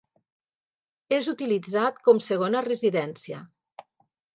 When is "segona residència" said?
2.31-3.49